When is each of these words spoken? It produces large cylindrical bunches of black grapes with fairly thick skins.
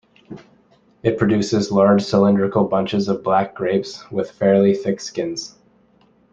It 1.03 1.19
produces 1.19 1.71
large 1.71 2.01
cylindrical 2.01 2.63
bunches 2.63 3.07
of 3.07 3.21
black 3.21 3.53
grapes 3.53 4.09
with 4.09 4.31
fairly 4.31 4.73
thick 4.73 4.99
skins. 4.99 5.59